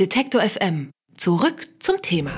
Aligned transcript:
Detektor 0.00 0.40
FM. 0.40 0.90
Zurück 1.16 1.68
zum 1.78 2.02
Thema. 2.02 2.32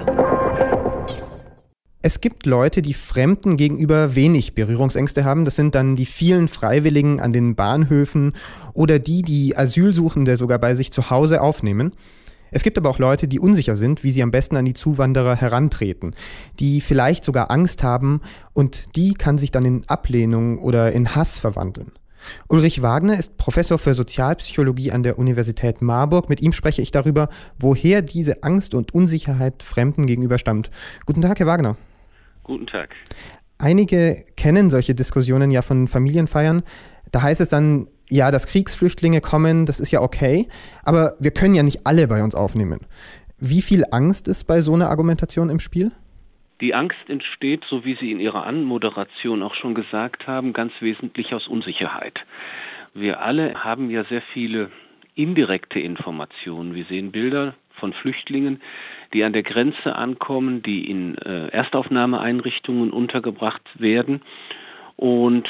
Es 2.02 2.20
gibt 2.20 2.44
Leute, 2.44 2.82
die 2.82 2.92
Fremden 2.92 3.56
gegenüber 3.56 4.14
wenig 4.14 4.54
Berührungsängste 4.54 5.24
haben. 5.24 5.46
Das 5.46 5.56
sind 5.56 5.74
dann 5.74 5.96
die 5.96 6.04
vielen 6.04 6.48
Freiwilligen 6.48 7.18
an 7.18 7.32
den 7.32 7.54
Bahnhöfen 7.54 8.34
oder 8.74 8.98
die, 8.98 9.22
die 9.22 9.56
Asylsuchende 9.56 10.36
sogar 10.36 10.58
bei 10.58 10.74
sich 10.74 10.92
zu 10.92 11.08
Hause 11.08 11.40
aufnehmen. 11.40 11.92
Es 12.50 12.62
gibt 12.62 12.76
aber 12.76 12.90
auch 12.90 12.98
Leute, 12.98 13.26
die 13.26 13.40
unsicher 13.40 13.74
sind, 13.74 14.04
wie 14.04 14.12
sie 14.12 14.22
am 14.22 14.30
besten 14.30 14.56
an 14.56 14.66
die 14.66 14.74
Zuwanderer 14.74 15.36
herantreten, 15.36 16.14
die 16.60 16.82
vielleicht 16.82 17.24
sogar 17.24 17.50
Angst 17.50 17.82
haben 17.82 18.20
und 18.52 18.96
die 18.96 19.14
kann 19.14 19.38
sich 19.38 19.50
dann 19.50 19.64
in 19.64 19.88
Ablehnung 19.88 20.58
oder 20.58 20.92
in 20.92 21.14
Hass 21.14 21.40
verwandeln. 21.40 21.92
Ulrich 22.48 22.82
Wagner 22.82 23.18
ist 23.18 23.36
Professor 23.36 23.78
für 23.78 23.94
Sozialpsychologie 23.94 24.92
an 24.92 25.02
der 25.02 25.18
Universität 25.18 25.82
Marburg. 25.82 26.28
Mit 26.28 26.40
ihm 26.40 26.52
spreche 26.52 26.82
ich 26.82 26.90
darüber, 26.90 27.28
woher 27.58 28.02
diese 28.02 28.42
Angst 28.42 28.74
und 28.74 28.94
Unsicherheit 28.94 29.62
Fremden 29.62 30.06
gegenüber 30.06 30.38
stammt. 30.38 30.70
Guten 31.06 31.22
Tag, 31.22 31.38
Herr 31.38 31.46
Wagner. 31.46 31.76
Guten 32.42 32.66
Tag. 32.66 32.90
Einige 33.58 34.24
kennen 34.36 34.70
solche 34.70 34.94
Diskussionen 34.94 35.50
ja 35.50 35.62
von 35.62 35.88
Familienfeiern. 35.88 36.62
Da 37.10 37.22
heißt 37.22 37.40
es 37.40 37.48
dann, 37.48 37.88
ja, 38.08 38.30
dass 38.30 38.46
Kriegsflüchtlinge 38.46 39.20
kommen, 39.20 39.66
das 39.66 39.80
ist 39.80 39.90
ja 39.90 40.00
okay, 40.00 40.46
aber 40.82 41.14
wir 41.18 41.30
können 41.32 41.54
ja 41.54 41.62
nicht 41.62 41.86
alle 41.86 42.06
bei 42.06 42.22
uns 42.22 42.34
aufnehmen. 42.34 42.80
Wie 43.38 43.62
viel 43.62 43.84
Angst 43.90 44.28
ist 44.28 44.44
bei 44.46 44.60
so 44.60 44.74
einer 44.74 44.90
Argumentation 44.90 45.50
im 45.50 45.58
Spiel? 45.58 45.92
Die 46.60 46.74
Angst 46.74 47.08
entsteht, 47.08 47.64
so 47.68 47.84
wie 47.84 47.96
Sie 47.96 48.12
in 48.12 48.20
Ihrer 48.20 48.46
Anmoderation 48.46 49.42
auch 49.42 49.54
schon 49.54 49.74
gesagt 49.74 50.26
haben, 50.26 50.52
ganz 50.52 50.72
wesentlich 50.80 51.34
aus 51.34 51.48
Unsicherheit. 51.48 52.24
Wir 52.94 53.20
alle 53.20 53.62
haben 53.62 53.90
ja 53.90 54.04
sehr 54.04 54.22
viele 54.22 54.70
indirekte 55.14 55.80
Informationen. 55.80 56.74
Wir 56.74 56.84
sehen 56.86 57.12
Bilder 57.12 57.54
von 57.70 57.92
Flüchtlingen, 57.92 58.62
die 59.12 59.22
an 59.22 59.34
der 59.34 59.42
Grenze 59.42 59.96
ankommen, 59.96 60.62
die 60.62 60.90
in 60.90 61.18
äh, 61.18 61.48
Erstaufnahmeeinrichtungen 61.48 62.90
untergebracht 62.90 63.68
werden 63.74 64.22
und 64.96 65.46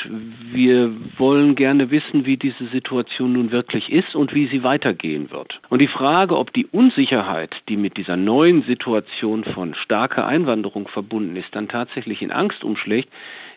wir 0.53 0.93
wollen 1.19 1.55
gerne 1.55 1.91
wissen, 1.93 2.27
wie 2.27 2.37
diese 2.37 2.67
Situation 2.73 3.35
nun 3.35 3.53
wirklich 3.53 3.93
ist 3.93 4.17
und 4.17 4.35
wie 4.35 4.49
sie 4.49 4.65
weitergehen 4.65 5.31
wird. 5.31 5.61
Und 5.69 5.81
die 5.81 5.87
Frage, 5.87 6.37
ob 6.37 6.53
die 6.53 6.67
Unsicherheit, 6.67 7.55
die 7.69 7.77
mit 7.77 7.97
dieser 7.97 8.17
neuen 8.17 8.65
Situation 8.65 9.45
von 9.45 9.75
starker 9.75 10.27
Einwanderung 10.27 10.89
verbunden 10.89 11.37
ist, 11.37 11.49
dann 11.53 11.69
tatsächlich 11.69 12.23
in 12.23 12.33
Angst 12.33 12.65
umschlägt, 12.65 13.09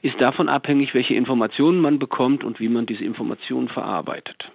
ist 0.03 0.21
davon 0.21 0.47
abhängig, 0.47 0.93
welche 0.93 1.15
Informationen 1.15 1.81
man 1.81 1.97
bekommt 1.97 2.43
und 2.43 2.59
wie 2.59 2.69
man 2.69 2.85
diese 2.85 3.03
Informationen 3.03 3.67
verarbeitet. 3.67 4.51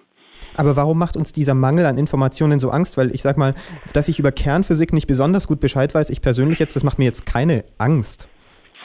Aber 0.55 0.77
warum 0.77 0.97
macht 0.97 1.17
uns 1.17 1.33
dieser 1.33 1.53
Mangel 1.53 1.85
an 1.85 1.97
Informationen 1.97 2.61
so 2.61 2.69
Angst? 2.69 2.95
Weil 2.97 3.13
ich 3.13 3.21
sag 3.21 3.35
mal, 3.35 3.53
dass 3.91 4.07
ich 4.07 4.19
über 4.19 4.31
Kernphysik 4.31 4.93
nicht 4.93 5.07
besonders 5.07 5.47
gut 5.47 5.59
Bescheid 5.59 5.93
weiß, 5.93 6.09
ich 6.11 6.21
persönlich 6.21 6.59
jetzt, 6.59 6.77
das 6.77 6.83
macht 6.83 6.97
mir 6.97 7.05
jetzt 7.05 7.25
keine 7.25 7.65
Angst 7.77 8.29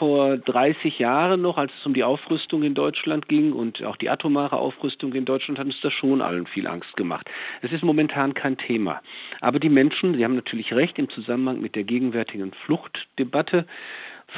vor 0.01 0.39
30 0.39 0.99
Jahren 0.99 1.43
noch, 1.43 1.59
als 1.59 1.71
es 1.79 1.85
um 1.85 1.93
die 1.93 2.05
Aufrüstung 2.05 2.63
in 2.63 2.73
Deutschland 2.73 3.29
ging 3.29 3.53
und 3.53 3.85
auch 3.85 3.97
die 3.97 4.09
atomare 4.09 4.57
Aufrüstung 4.57 5.13
in 5.13 5.27
Deutschland, 5.27 5.59
hat 5.59 5.67
uns 5.67 5.79
das 5.83 5.93
schon 5.93 6.23
allen 6.23 6.47
viel 6.47 6.67
Angst 6.67 6.97
gemacht. 6.97 7.29
Es 7.61 7.71
ist 7.71 7.85
momentan 7.85 8.33
kein 8.33 8.57
Thema. 8.57 9.03
Aber 9.43 9.61
die 9.61 9.69
Menschen, 9.69 10.15
Sie 10.15 10.25
haben 10.25 10.37
natürlich 10.37 10.73
recht, 10.73 10.99
im 10.99 11.11
Zusammenhang 11.11 11.61
mit 11.61 11.77
der 11.77 11.85
gegenwärtigen 11.85 12.53
Fluchtdebatte, 12.65 13.67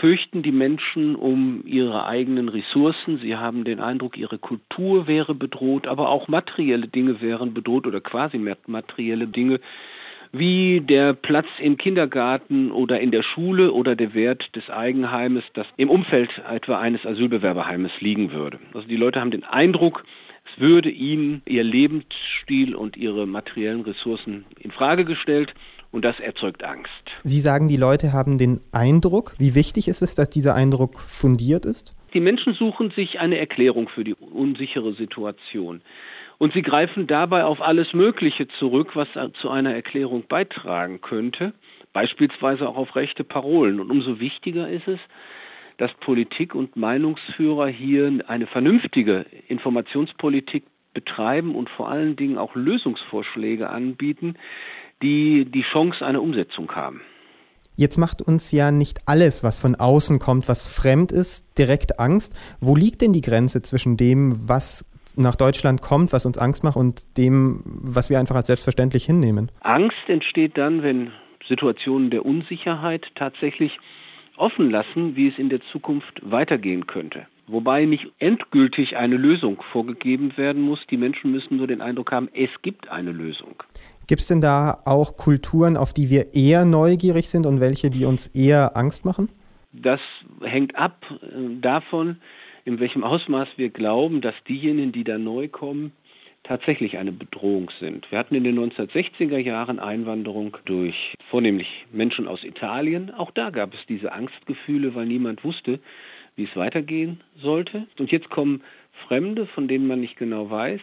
fürchten 0.01 0.43
die 0.43 0.51
Menschen 0.51 1.15
um 1.15 1.63
ihre 1.65 2.07
eigenen 2.07 2.49
Ressourcen. 2.49 3.19
Sie 3.19 3.37
haben 3.37 3.63
den 3.63 3.79
Eindruck, 3.79 4.17
ihre 4.17 4.39
Kultur 4.39 5.07
wäre 5.07 5.33
bedroht, 5.33 5.87
aber 5.87 6.09
auch 6.09 6.27
materielle 6.27 6.89
Dinge 6.89 7.21
wären 7.21 7.55
bedroht 7.55 7.87
oder 7.87 8.01
quasi 8.01 8.39
materielle 8.67 9.29
Dinge 9.29 9.61
wie 10.33 10.80
der 10.80 11.12
Platz 11.12 11.47
im 11.61 11.77
Kindergarten 11.77 12.72
oder 12.72 13.00
in 13.00 13.11
der 13.11 13.22
Schule 13.22 13.72
oder 13.72 13.94
der 13.94 14.14
Wert 14.14 14.44
des 14.56 14.69
Eigenheimes, 14.70 15.44
das 15.55 15.66
im 15.77 15.91
Umfeld 15.91 16.30
etwa 16.50 16.78
eines 16.78 17.05
Asylbewerberheimes 17.05 17.92
liegen 18.00 18.33
würde. 18.33 18.58
Also 18.72 18.88
die 18.88 18.97
Leute 18.97 19.21
haben 19.21 19.31
den 19.31 19.44
Eindruck, 19.44 20.04
es 20.53 20.60
würde 20.60 20.91
ihnen 20.91 21.42
ihr 21.44 21.65
Lebensstil 21.65 22.75
und 22.75 22.97
ihre 22.97 23.26
materiellen 23.26 23.82
Ressourcen 23.82 24.44
in 24.59 24.71
Frage 24.71 25.04
gestellt 25.04 25.53
und 25.91 26.04
das 26.04 26.19
erzeugt 26.19 26.65
Angst. 26.65 26.91
Sie 27.22 27.41
sagen, 27.41 27.69
die 27.69 27.76
Leute 27.76 28.12
haben 28.12 28.38
den 28.38 28.60
Eindruck. 28.72 29.34
Wie 29.38 29.54
wichtig 29.54 29.88
ist 29.88 30.03
es, 30.03 30.15
dass 30.15 30.31
dieser 30.31 30.54
Eindruck 30.54 30.98
fundiert 30.98 31.66
ist? 31.66 31.94
Die 32.15 32.21
Menschen 32.21 32.55
suchen 32.55 32.91
sich 32.91 33.21
eine 33.21 33.39
Erklärung 33.39 33.89
für 33.89 34.05
die 34.05 34.15
unsichere 34.15 34.93
Situation. 34.93 35.81
Und 36.39 36.53
sie 36.53 36.62
greifen 36.62 37.06
dabei 37.06 37.45
auf 37.45 37.62
alles 37.62 37.93
Mögliche 37.93 38.49
zurück, 38.49 38.95
was 38.95 39.09
zu 39.41 39.50
einer 39.50 39.75
Erklärung 39.75 40.25
beitragen 40.28 41.01
könnte, 41.01 41.53
beispielsweise 41.93 42.69
auch 42.69 42.77
auf 42.77 42.97
rechte 42.97 43.25
Parolen. 43.25 43.81
Und 43.81 43.91
umso 43.91 44.19
wichtiger 44.19 44.69
ist 44.69 44.89
es, 44.89 44.99
dass 45.78 45.93
Politik 45.95 46.55
und 46.55 46.77
Meinungsführer 46.77 47.69
hier 47.69 48.12
eine 48.27 48.47
vernünftige 48.47 49.25
Informationspolitik 49.49 50.65
betreiben 50.95 51.55
und 51.55 51.71
vor 51.71 51.89
allen 51.89 52.17
Dingen 52.17 52.39
auch 52.39 52.55
Lösungsvorschläge 52.55 53.71
anbieten, 53.71 54.34
die 55.01 55.45
die 55.45 55.62
Chance 55.62 56.05
einer 56.05 56.22
Umsetzung 56.22 56.71
haben. 56.75 57.01
Jetzt 57.77 57.99
macht 57.99 58.22
uns 58.22 58.53
ja 58.53 58.71
nicht 58.71 59.00
alles, 59.06 59.43
was 59.43 59.59
von 59.59 59.75
außen 59.75 60.19
kommt, 60.19 60.49
was 60.49 60.66
fremd 60.66 61.10
ist, 61.10 61.59
direkt 61.59 61.99
Angst. 61.99 62.34
Wo 62.60 62.77
liegt 62.77 63.00
denn 63.00 63.12
die 63.12 63.21
Grenze 63.21 63.62
zwischen 63.62 63.97
dem, 63.97 64.49
was 64.49 64.84
nach 65.16 65.37
Deutschland 65.37 65.83
kommt, 65.83 66.12
was 66.12 66.27
uns 66.27 66.38
Angst 66.38 66.65
macht 66.65 66.77
und 66.77 67.05
dem, 67.16 67.62
was 67.65 68.10
wir 68.10 68.19
einfach 68.19 68.37
als 68.37 68.47
selbstverständlich 68.47 69.05
hinnehmen. 69.05 69.50
Angst 69.60 70.09
entsteht 70.09 70.56
dann, 70.56 70.83
wenn 70.83 71.12
Situationen 71.49 72.10
der 72.10 72.25
Unsicherheit 72.25 73.06
tatsächlich 73.15 73.78
offen 74.37 74.71
lassen, 74.71 75.16
wie 75.16 75.28
es 75.28 75.39
in 75.39 75.49
der 75.49 75.60
Zukunft 75.72 76.21
weitergehen 76.22 76.87
könnte. 76.87 77.27
Wobei 77.47 77.84
nicht 77.84 78.06
endgültig 78.19 78.97
eine 78.97 79.16
Lösung 79.16 79.62
vorgegeben 79.72 80.37
werden 80.37 80.62
muss. 80.62 80.81
Die 80.91 80.97
Menschen 80.97 81.33
müssen 81.33 81.56
nur 81.56 81.66
den 81.66 81.81
Eindruck 81.81 82.12
haben, 82.12 82.28
es 82.33 82.50
gibt 82.62 82.89
eine 82.89 83.12
Lösung. 83.12 83.62
Gibt 84.07 84.21
es 84.21 84.27
denn 84.27 84.41
da 84.41 84.83
auch 84.85 85.17
Kulturen, 85.17 85.77
auf 85.77 85.93
die 85.93 86.11
wir 86.11 86.35
eher 86.35 86.65
neugierig 86.65 87.29
sind 87.29 87.47
und 87.47 87.61
welche, 87.61 87.91
die 87.91 88.05
uns 88.05 88.27
eher 88.29 88.77
Angst 88.77 89.05
machen? 89.05 89.29
Das 89.73 90.01
hängt 90.43 90.77
ab 90.77 91.05
äh, 91.11 91.61
davon, 91.61 92.19
in 92.65 92.79
welchem 92.79 93.05
Ausmaß 93.05 93.49
wir 93.57 93.71
glauben, 93.71 94.21
dass 94.21 94.35
diejenigen, 94.49 94.93
die 94.93 95.05
da 95.05 95.19
neu 95.19 95.49
kommen, 95.49 95.93
tatsächlich 96.45 96.99
eine 96.99 97.13
Bedrohung 97.13 97.71
sind. 97.79 98.11
Wir 98.11 98.19
hatten 98.19 98.35
in 98.35 98.45
den 98.45 98.59
1960er 98.59 99.39
Jahren 99.39 99.79
Einwanderung 99.79 100.57
durch 100.65 101.15
vornehmlich 101.31 101.87
Menschen 101.93 102.27
aus 102.27 102.45
Italien. 102.45 103.13
Auch 103.15 103.31
da 103.31 103.51
gab 103.51 103.75
es 103.75 103.81
diese 103.89 104.13
Angstgefühle, 104.13 104.95
weil 104.95 105.07
niemand 105.07 105.45
wusste, 105.45 105.79
wie 106.34 106.45
es 106.45 106.57
weitergehen 106.57 107.21
sollte. 107.37 107.87
Und 107.99 108.11
jetzt 108.11 108.31
kommen 108.31 108.63
Fremde, 109.07 109.47
von 109.47 109.69
denen 109.69 109.87
man 109.87 110.01
nicht 110.01 110.17
genau 110.17 110.51
weiß, 110.51 110.81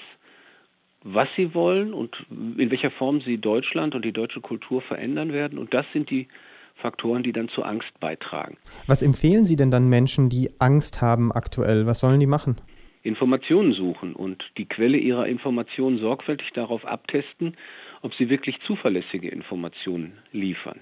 was 1.03 1.27
sie 1.35 1.53
wollen 1.53 1.93
und 1.93 2.25
in 2.29 2.69
welcher 2.71 2.91
Form 2.91 3.21
sie 3.21 3.37
Deutschland 3.37 3.95
und 3.95 4.03
die 4.03 4.11
deutsche 4.11 4.41
Kultur 4.41 4.81
verändern 4.81 5.31
werden. 5.31 5.57
Und 5.57 5.73
das 5.73 5.85
sind 5.93 6.09
die 6.09 6.27
Faktoren, 6.75 7.23
die 7.23 7.33
dann 7.33 7.49
zur 7.49 7.65
Angst 7.65 7.99
beitragen. 7.99 8.57
Was 8.87 9.01
empfehlen 9.01 9.45
Sie 9.45 9.55
denn 9.55 9.71
dann 9.71 9.89
Menschen, 9.89 10.29
die 10.29 10.49
Angst 10.59 11.01
haben 11.01 11.31
aktuell? 11.31 11.85
Was 11.85 11.99
sollen 11.99 12.19
die 12.19 12.27
machen? 12.27 12.57
Informationen 13.03 13.73
suchen 13.73 14.13
und 14.13 14.43
die 14.57 14.65
Quelle 14.65 14.97
ihrer 14.97 15.27
Informationen 15.27 15.99
sorgfältig 15.99 16.51
darauf 16.53 16.85
abtesten, 16.85 17.55
ob 18.01 18.13
sie 18.13 18.29
wirklich 18.29 18.59
zuverlässige 18.65 19.29
Informationen 19.29 20.13
liefern. 20.31 20.79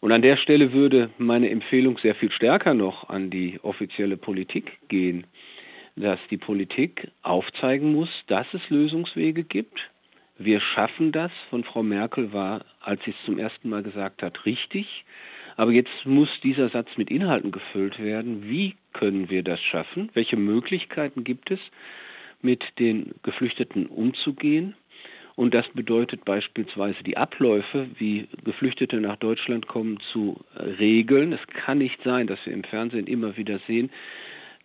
Und 0.00 0.12
an 0.12 0.22
der 0.22 0.36
Stelle 0.36 0.72
würde 0.72 1.10
meine 1.18 1.50
Empfehlung 1.50 1.98
sehr 1.98 2.14
viel 2.14 2.32
stärker 2.32 2.74
noch 2.74 3.08
an 3.08 3.30
die 3.30 3.60
offizielle 3.62 4.16
Politik 4.16 4.78
gehen, 4.88 5.26
dass 5.96 6.18
die 6.30 6.38
Politik 6.38 7.10
aufzeigen 7.22 7.92
muss, 7.92 8.10
dass 8.26 8.46
es 8.54 8.68
Lösungswege 8.70 9.44
gibt, 9.44 9.90
wir 10.42 10.60
schaffen 10.60 11.12
das 11.12 11.30
von 11.50 11.64
Frau 11.64 11.82
Merkel 11.82 12.32
war, 12.32 12.64
als 12.80 13.04
sie 13.04 13.10
es 13.10 13.26
zum 13.26 13.38
ersten 13.38 13.68
Mal 13.68 13.82
gesagt 13.82 14.22
hat, 14.22 14.46
richtig. 14.46 15.04
Aber 15.58 15.70
jetzt 15.70 16.06
muss 16.06 16.30
dieser 16.42 16.70
Satz 16.70 16.88
mit 16.96 17.10
Inhalten 17.10 17.50
gefüllt 17.50 17.98
werden. 17.98 18.48
Wie 18.48 18.74
können 18.94 19.28
wir 19.28 19.42
das 19.42 19.60
schaffen? 19.60 20.08
Welche 20.14 20.38
Möglichkeiten 20.38 21.24
gibt 21.24 21.50
es, 21.50 21.60
mit 22.40 22.64
den 22.78 23.14
Geflüchteten 23.22 23.84
umzugehen? 23.84 24.74
Und 25.36 25.52
das 25.52 25.68
bedeutet 25.68 26.24
beispielsweise 26.24 27.02
die 27.04 27.18
Abläufe, 27.18 27.88
wie 27.98 28.26
Geflüchtete 28.42 28.98
nach 28.98 29.16
Deutschland 29.16 29.66
kommen, 29.66 29.98
zu 30.10 30.40
regeln. 30.56 31.34
Es 31.34 31.46
kann 31.48 31.76
nicht 31.76 32.02
sein, 32.02 32.26
dass 32.26 32.38
wir 32.46 32.54
im 32.54 32.64
Fernsehen 32.64 33.06
immer 33.06 33.36
wieder 33.36 33.60
sehen, 33.66 33.90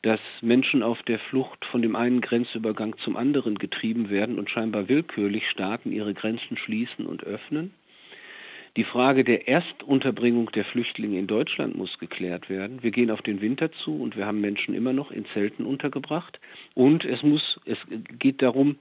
dass 0.06 0.20
Menschen 0.42 0.84
auf 0.84 1.02
der 1.02 1.18
Flucht 1.18 1.66
von 1.66 1.82
dem 1.82 1.96
einen 1.96 2.22
Grenzübergang 2.22 2.96
zum 3.00 3.18
anderen 3.18 3.58
getrieben 3.58 4.12
werden 4.12 4.38
und 4.38 4.52
scheinbar 4.52 4.88
willkürlich 4.88 5.50
Staaten 5.50 5.92
ihre 5.92 6.14
Grenzen 6.14 6.58
schließen 6.58 7.08
und 7.08 7.24
öffnen. 7.24 7.74
Die 8.78 8.84
Frage 8.84 9.24
der 9.24 9.48
Erstunterbringung 9.48 10.52
der 10.52 10.64
Flüchtlinge 10.64 11.18
in 11.18 11.26
Deutschland 11.26 11.76
muss 11.76 11.98
geklärt 11.98 12.52
werden. 12.52 12.84
Wir 12.84 12.92
gehen 12.92 13.10
auf 13.10 13.24
den 13.24 13.42
Winter 13.42 13.72
zu 13.72 14.00
und 14.00 14.16
wir 14.16 14.28
haben 14.28 14.42
Menschen 14.42 14.76
immer 14.76 14.94
noch 14.94 15.10
in 15.10 15.26
Zelten 15.34 15.66
untergebracht. 15.66 16.40
Und 16.76 17.04
es, 17.04 17.24
muss, 17.24 17.60
es 17.66 17.80
geht 18.20 18.44
darum, 18.44 18.76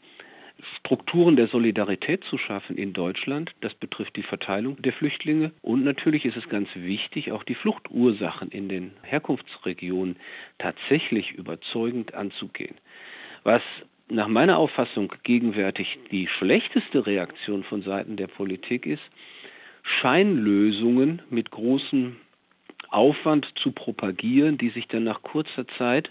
Strukturen 0.78 1.36
der 1.36 1.48
Solidarität 1.48 2.24
zu 2.24 2.38
schaffen 2.38 2.76
in 2.76 2.92
Deutschland. 2.92 3.52
Das 3.60 3.74
betrifft 3.74 4.16
die 4.16 4.22
Verteilung 4.22 4.80
der 4.80 4.92
Flüchtlinge. 4.92 5.52
Und 5.62 5.84
natürlich 5.84 6.24
ist 6.24 6.36
es 6.36 6.48
ganz 6.48 6.68
wichtig, 6.74 7.32
auch 7.32 7.42
die 7.42 7.54
Fluchtursachen 7.54 8.50
in 8.50 8.68
den 8.68 8.92
Herkunftsregionen 9.02 10.16
tatsächlich 10.58 11.32
überzeugend 11.32 12.14
anzugehen. 12.14 12.76
Was 13.42 13.62
nach 14.08 14.28
meiner 14.28 14.58
Auffassung 14.58 15.12
gegenwärtig 15.22 15.98
die 16.10 16.28
schlechteste 16.28 17.06
Reaktion 17.06 17.64
von 17.64 17.82
Seiten 17.82 18.16
der 18.16 18.26
Politik 18.26 18.86
ist, 18.86 19.02
Scheinlösungen 19.82 21.22
mit 21.30 21.50
großem 21.50 22.16
Aufwand 22.88 23.48
zu 23.56 23.72
propagieren, 23.72 24.56
die 24.56 24.70
sich 24.70 24.86
dann 24.86 25.04
nach 25.04 25.22
kurzer 25.22 25.66
Zeit 25.78 26.10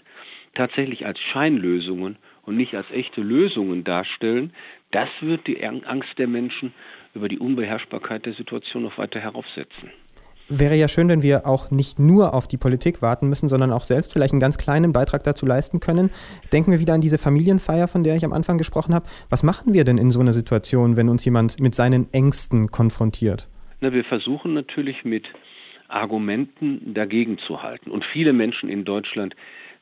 tatsächlich 0.54 1.06
als 1.06 1.18
Scheinlösungen 1.20 2.16
und 2.42 2.56
nicht 2.56 2.74
als 2.74 2.90
echte 2.90 3.20
Lösungen 3.20 3.84
darstellen, 3.84 4.52
das 4.90 5.08
wird 5.20 5.46
die 5.46 5.64
Angst 5.64 6.18
der 6.18 6.28
Menschen 6.28 6.72
über 7.14 7.28
die 7.28 7.38
Unbeherrschbarkeit 7.38 8.26
der 8.26 8.34
Situation 8.34 8.82
noch 8.82 8.98
weiter 8.98 9.20
heraufsetzen. 9.20 9.90
Wäre 10.48 10.76
ja 10.76 10.88
schön, 10.88 11.08
wenn 11.08 11.22
wir 11.22 11.46
auch 11.46 11.70
nicht 11.70 11.98
nur 11.98 12.34
auf 12.34 12.46
die 12.46 12.58
Politik 12.58 13.00
warten 13.00 13.30
müssen, 13.30 13.48
sondern 13.48 13.72
auch 13.72 13.84
selbst 13.84 14.12
vielleicht 14.12 14.34
einen 14.34 14.40
ganz 14.40 14.58
kleinen 14.58 14.92
Beitrag 14.92 15.24
dazu 15.24 15.46
leisten 15.46 15.80
können. 15.80 16.10
Denken 16.52 16.70
wir 16.70 16.80
wieder 16.80 16.92
an 16.92 17.00
diese 17.00 17.16
Familienfeier, 17.16 17.88
von 17.88 18.04
der 18.04 18.14
ich 18.14 18.26
am 18.26 18.34
Anfang 18.34 18.58
gesprochen 18.58 18.94
habe. 18.94 19.06
Was 19.30 19.42
machen 19.42 19.72
wir 19.72 19.84
denn 19.84 19.96
in 19.96 20.10
so 20.10 20.20
einer 20.20 20.34
Situation, 20.34 20.98
wenn 20.98 21.08
uns 21.08 21.24
jemand 21.24 21.60
mit 21.60 21.74
seinen 21.74 22.12
Ängsten 22.12 22.70
konfrontiert? 22.70 23.48
Na, 23.80 23.94
wir 23.94 24.04
versuchen 24.04 24.52
natürlich 24.52 25.04
mit 25.04 25.24
Argumenten 25.88 26.92
dagegen 26.92 27.38
zu 27.38 27.62
halten. 27.62 27.90
Und 27.90 28.04
viele 28.04 28.34
Menschen 28.34 28.68
in 28.68 28.84
Deutschland 28.84 29.34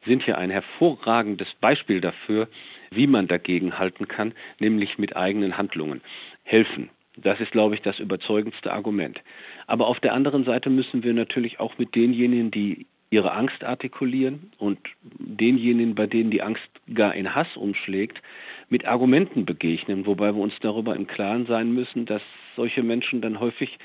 sind 0.04 0.26
ja 0.26 0.36
ein 0.36 0.50
hervorragendes 0.50 1.48
Beispiel 1.60 2.00
dafür, 2.00 2.48
wie 2.90 3.06
man 3.06 3.28
dagegen 3.28 3.78
halten 3.78 4.08
kann, 4.08 4.34
nämlich 4.58 4.98
mit 4.98 5.16
eigenen 5.16 5.56
Handlungen. 5.56 6.00
Helfen. 6.44 6.90
Das 7.16 7.40
ist, 7.40 7.52
glaube 7.52 7.74
ich, 7.74 7.82
das 7.82 7.98
überzeugendste 7.98 8.72
Argument. 8.72 9.20
Aber 9.66 9.86
auf 9.86 10.00
der 10.00 10.14
anderen 10.14 10.44
Seite 10.44 10.70
müssen 10.70 11.02
wir 11.02 11.12
natürlich 11.12 11.60
auch 11.60 11.78
mit 11.78 11.94
denjenigen, 11.94 12.50
die 12.50 12.86
ihre 13.10 13.32
Angst 13.32 13.62
artikulieren 13.62 14.52
und 14.58 14.78
denjenigen, 15.02 15.94
bei 15.94 16.06
denen 16.06 16.30
die 16.30 16.42
Angst 16.42 16.62
gar 16.94 17.14
in 17.14 17.34
Hass 17.34 17.56
umschlägt, 17.56 18.22
mit 18.70 18.86
Argumenten 18.86 19.44
begegnen, 19.44 20.06
wobei 20.06 20.34
wir 20.34 20.40
uns 20.40 20.54
darüber 20.60 20.96
im 20.96 21.06
Klaren 21.06 21.44
sein 21.44 21.72
müssen, 21.74 22.06
dass 22.06 22.22
solche 22.56 22.82
Menschen 22.82 23.20
dann 23.20 23.38
häufig 23.38 23.78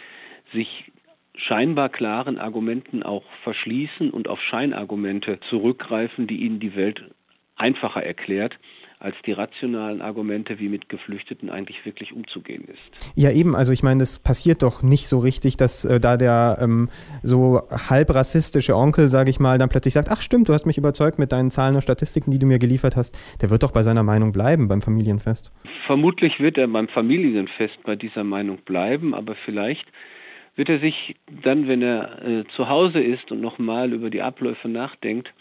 sich 0.54 0.86
scheinbar 1.38 1.90
klaren 1.90 2.38
Argumenten 2.38 3.04
auch 3.04 3.24
verschließen 3.44 4.10
und 4.10 4.28
auf 4.28 4.42
Scheinargumente 4.42 5.40
zurückgreifen, 5.50 6.28
die 6.28 6.38
ihnen 6.38 6.60
die 6.60 6.76
Welt 6.76 7.04
einfacher 7.56 8.04
erklärt 8.04 8.58
als 9.00 9.16
die 9.26 9.32
rationalen 9.32 10.02
Argumente, 10.02 10.60
wie 10.60 10.70
mit 10.70 10.90
Geflüchteten 10.90 11.52
eigentlich 11.52 11.86
wirklich 11.86 12.14
umzugehen 12.14 12.64
ist. 12.66 13.12
Ja, 13.16 13.32
eben, 13.32 13.56
also 13.56 13.72
ich 13.72 13.84
meine, 13.84 14.02
es 14.02 14.18
passiert 14.18 14.64
doch 14.64 14.82
nicht 14.82 15.08
so 15.08 15.20
richtig, 15.20 15.56
dass 15.56 15.86
äh, 15.86 16.00
da 16.00 16.18
der 16.18 16.58
ähm, 16.62 16.90
so 17.22 17.62
halb 17.70 18.14
rassistische 18.16 18.76
Onkel, 18.76 19.08
sage 19.08 19.30
ich 19.30 19.40
mal, 19.40 19.60
dann 19.60 19.70
plötzlich 19.70 19.94
sagt, 19.94 20.10
ach 20.10 20.22
stimmt, 20.22 20.50
du 20.50 20.54
hast 20.54 20.66
mich 20.66 20.80
überzeugt 20.80 21.20
mit 21.20 21.32
deinen 21.32 21.52
Zahlen 21.52 21.76
und 21.76 21.82
Statistiken, 21.82 22.32
die 22.32 22.40
du 22.40 22.48
mir 22.48 22.58
geliefert 22.58 22.96
hast. 22.96 23.18
Der 23.42 23.52
wird 23.52 23.62
doch 23.62 23.72
bei 23.72 23.84
seiner 23.84 24.04
Meinung 24.04 24.32
bleiben 24.32 24.68
beim 24.68 24.82
Familienfest. 24.82 25.52
Vermutlich 25.86 26.40
wird 26.40 26.58
er 26.58 26.68
beim 26.68 26.88
Familienfest 26.88 27.84
bei 27.84 27.96
dieser 27.96 28.24
Meinung 28.24 28.58
bleiben, 28.66 29.14
aber 29.14 29.36
vielleicht 29.46 29.86
wird 30.58 30.68
er 30.68 30.80
sich 30.80 31.16
dann, 31.44 31.70
wenn 31.70 31.82
er 31.82 32.22
äh, 32.26 32.44
zu 32.56 32.68
Hause 32.68 33.00
ist 33.00 33.32
und 33.32 33.40
nochmal 33.40 33.94
über 33.94 34.10
die 34.10 34.22
Abläufe 34.22 34.68
nachdenkt, 34.68 35.34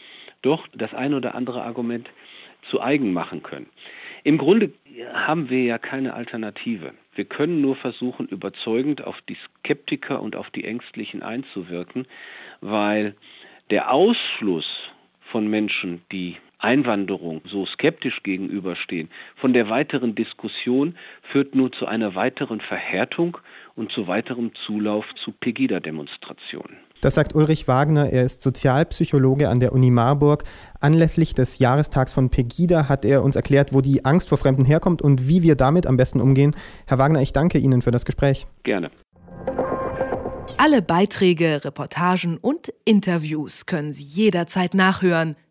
doch 0.42 0.68
das 0.74 0.94
ein 0.94 1.14
oder 1.14 1.34
andere 1.34 1.62
Argument 1.62 2.08
zu 2.70 2.80
eigen 2.80 3.12
machen 3.12 3.42
können. 3.42 3.66
Im 4.22 4.38
Grunde 4.38 4.72
haben 5.12 5.50
wir 5.50 5.64
ja 5.64 5.78
keine 5.78 6.14
Alternative. 6.14 6.92
Wir 7.14 7.24
können 7.24 7.60
nur 7.60 7.76
versuchen, 7.76 8.28
überzeugend 8.28 9.04
auf 9.04 9.20
die 9.28 9.36
Skeptiker 9.60 10.20
und 10.20 10.36
auf 10.36 10.50
die 10.50 10.64
Ängstlichen 10.64 11.22
einzuwirken, 11.22 12.06
weil 12.60 13.14
der 13.70 13.92
Ausschluss 13.92 14.66
von 15.20 15.48
Menschen, 15.48 16.02
die 16.12 16.36
Einwanderung 16.58 17.42
so 17.50 17.66
skeptisch 17.66 18.22
gegenüberstehen, 18.22 19.10
von 19.36 19.52
der 19.52 19.68
weiteren 19.68 20.14
Diskussion 20.14 20.96
führt 21.30 21.54
nur 21.54 21.70
zu 21.72 21.86
einer 21.86 22.14
weiteren 22.14 22.60
Verhärtung 22.60 23.38
und 23.74 23.92
zu 23.92 24.06
weiterem 24.06 24.52
Zulauf 24.66 25.04
zu 25.22 25.32
Pegida-Demonstrationen. 25.32 26.76
Das 27.02 27.14
sagt 27.14 27.34
Ulrich 27.34 27.68
Wagner. 27.68 28.10
Er 28.10 28.24
ist 28.24 28.40
Sozialpsychologe 28.40 29.50
an 29.50 29.60
der 29.60 29.72
Uni 29.72 29.90
Marburg. 29.90 30.44
Anlässlich 30.80 31.34
des 31.34 31.58
Jahrestags 31.58 32.12
von 32.12 32.30
Pegida 32.30 32.88
hat 32.88 33.04
er 33.04 33.22
uns 33.22 33.36
erklärt, 33.36 33.74
wo 33.74 33.82
die 33.82 34.04
Angst 34.04 34.30
vor 34.30 34.38
Fremden 34.38 34.64
herkommt 34.64 35.02
und 35.02 35.28
wie 35.28 35.42
wir 35.42 35.56
damit 35.56 35.86
am 35.86 35.98
besten 35.98 36.20
umgehen. 36.20 36.56
Herr 36.86 36.98
Wagner, 36.98 37.20
ich 37.20 37.34
danke 37.34 37.58
Ihnen 37.58 37.82
für 37.82 37.90
das 37.90 38.06
Gespräch. 38.06 38.46
Gerne. 38.62 38.90
Alle 40.56 40.80
Beiträge, 40.80 41.64
Reportagen 41.64 42.38
und 42.38 42.72
Interviews 42.86 43.66
können 43.66 43.92
Sie 43.92 44.04
jederzeit 44.04 44.72
nachhören 44.72 45.36